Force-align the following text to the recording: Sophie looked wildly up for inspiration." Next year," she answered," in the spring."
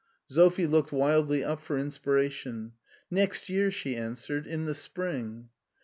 Sophie 0.27 0.65
looked 0.65 0.91
wildly 0.91 1.43
up 1.43 1.61
for 1.61 1.77
inspiration." 1.77 2.71
Next 3.11 3.49
year," 3.49 3.69
she 3.69 3.95
answered," 3.95 4.47
in 4.47 4.65
the 4.65 4.73
spring." 4.73 5.49